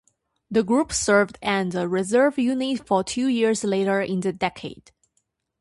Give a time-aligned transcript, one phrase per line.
[0.49, 4.91] The group served as a reserve unit for two years later in the decade.